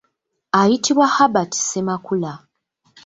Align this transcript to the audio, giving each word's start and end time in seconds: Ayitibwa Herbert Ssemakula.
Ayitibwa 0.59 1.05
Herbert 1.15 1.53
Ssemakula. 1.59 2.31